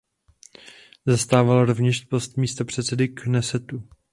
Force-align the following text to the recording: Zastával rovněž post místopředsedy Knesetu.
Zastával 1.05 1.65
rovněž 1.65 2.01
post 2.01 2.37
místopředsedy 2.37 3.07
Knesetu. 3.07 3.83